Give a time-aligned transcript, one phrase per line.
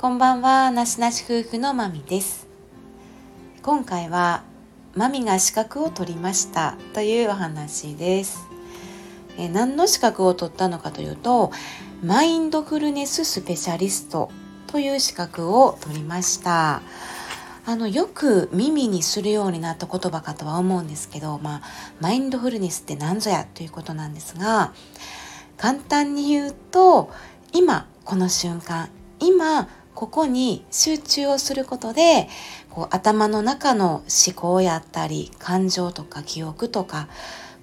[0.00, 2.48] こんばんは、なしなし夫婦のまみです。
[3.62, 4.44] 今回は、
[4.94, 8.48] まみが資格を取りましたというお話です。
[9.36, 11.52] え何の資格を取ったのかというと、
[12.02, 14.30] マインドフルネススペシャリスト
[14.68, 16.80] という資格を取りました。
[17.66, 21.62] あのよく耳にするようになった言葉かとは思うんですけど、まあ、
[22.00, 24.72] マインドフルネスって何ぞやということなんですが
[25.58, 27.10] 簡単に言うと
[27.52, 28.88] 今この瞬間
[29.20, 29.68] 今
[30.00, 32.26] ここに集中をすることで
[32.70, 37.06] こう頭の中の思考やったり感情とか記憶とか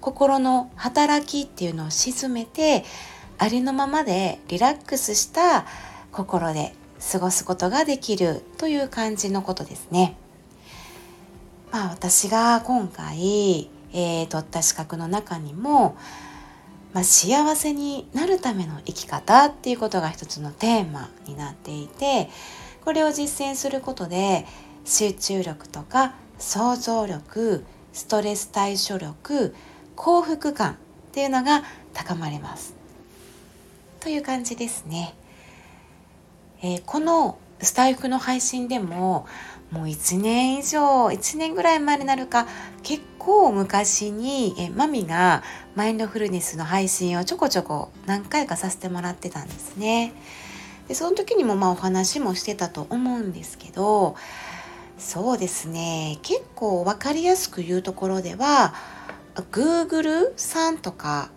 [0.00, 2.84] 心の働きっていうのを沈めて
[3.38, 5.66] ありのままでリラックスした
[6.12, 6.74] 心で
[7.10, 10.16] 過ごすことができるという感じのことですね。
[11.72, 15.96] まあ私が今回、えー、取った資格の中にも
[16.92, 22.30] まあ、幸せになるための生き方っていうことが一つのテーマになっていて
[22.84, 24.46] これを実践することで
[24.84, 29.54] 集中力とか想像力ストレス対処力
[29.96, 30.76] 幸福感っ
[31.12, 32.74] ていうのが高まります。
[34.00, 35.14] という感じですね、
[36.62, 39.26] えー、このスタイフの配信でも
[39.70, 42.46] もう1年以上1年ぐらい前になるか
[42.82, 45.42] 結構昔にえマミが
[45.78, 50.12] マインドフルネスの配信をちょこちょこ何回かさせてもらってたんですね。
[50.88, 54.16] でその時にもまあお話もしてたと思うんですけど
[54.98, 58.74] そうですね結構分かりやすく言うところでは
[59.52, 61.30] Google さんとか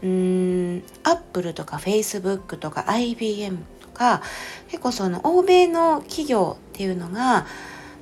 [0.00, 4.22] うーん Apple とか Facebook とか IBM とか
[4.68, 7.46] 結構その欧米の企業っていうのが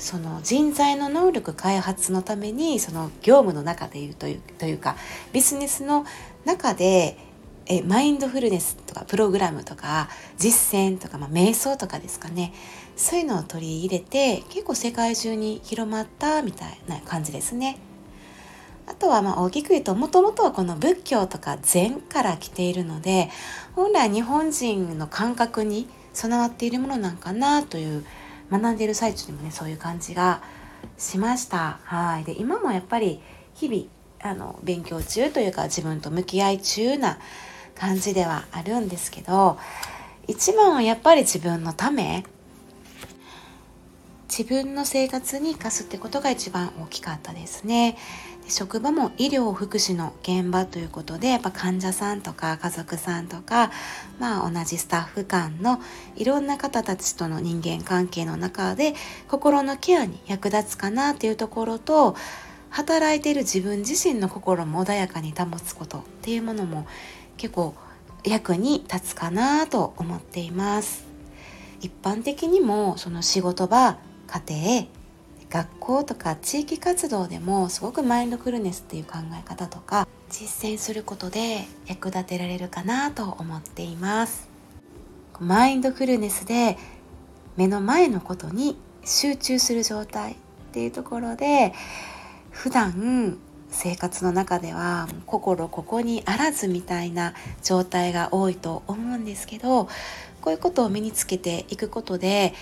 [0.00, 4.96] その人材の能力開発のためにその業務の中でいうというというか
[5.32, 6.04] ビジネスの
[6.44, 7.16] 中で
[7.66, 12.52] えマインドフルネスとかプログラムとか実践とか、まあ、瞑想とかですかね
[12.96, 17.78] そういうのを取り入れて結構世界中に広まったみたいな感じですね。
[18.86, 23.30] あとはまあ大きく言うともともとはこの仏教とか禅から来ているので
[23.76, 28.04] 本来日本人の感覚に備わっているものなんかなという
[28.50, 30.42] 学んでいる最中にもねそういう感じが
[30.96, 33.20] しましたはいで今もやっぱり
[33.54, 33.84] 日々
[34.22, 37.18] あの勉強中というか自分と向き合い中な
[37.74, 39.58] 感じではあるんですけど
[40.26, 42.24] 一番はやっぱり自分のため
[44.28, 47.96] 自分の生活に生かすってことが一番大きかったですね。
[48.50, 53.70] 職場も医療福祉の現場ということでやっぱ患者さんとか家族さんとか、
[54.18, 55.80] まあ、同じスタッフ間の
[56.16, 58.94] いろんな方たちとの人間関係の中で
[59.28, 62.16] 心のケアに役立つかなっていうところと
[62.70, 66.86] 働いている自分自身の心も穏やかに保つことっていうものも
[67.36, 67.74] 結構
[68.24, 71.04] 役に立つかなと思っています。
[71.80, 74.99] 一般的にもその仕事場家庭
[75.50, 84.48] 学校とか地域活動でもすごくマインドフルネスっていう考え方とか実践することで役立てられるかなと思っています。
[85.40, 86.78] マインドフルネスで
[87.56, 90.36] 目の前のことに集中する状態っ
[90.72, 91.72] ていうところで
[92.50, 93.38] 普段
[93.70, 99.86] 生活の中では心ここにあらずみたいな状態が多いと思うんですけど
[100.40, 102.52] こういうことを身につけていくことで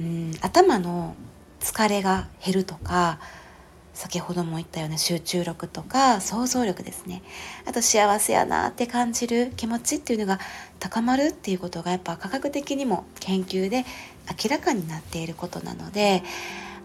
[0.00, 1.16] うん頭の
[1.60, 3.18] 疲れが減るとか
[3.96, 7.22] 先ほども言ったような集中力とか想像力ですね。
[7.64, 10.38] あと幸せやなって感じる気持ちっていうのが
[10.78, 13.86] 高まるっていうことがやっぱ科学的にも研究で
[14.44, 16.22] 明らかになっていることなので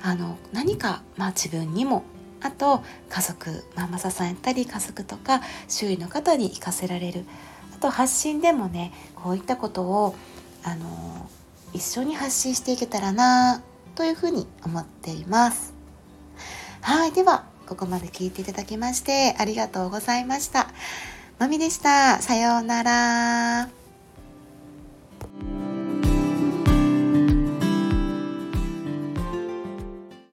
[0.01, 2.03] あの何か、まあ、自分にも
[2.39, 7.25] あと家族ママさんやったり家族とか周囲の方に活かせられる。
[7.75, 10.15] あと発信でもねこういったことを
[10.63, 11.29] あの
[11.73, 13.63] 一緒に発信していけたらな
[13.95, 15.73] というふうに思っています。
[16.81, 20.67] はい、では、ここまで聞いていただきまして、ありがとうございました。
[21.39, 22.21] まみでした。
[22.21, 23.69] さようなら。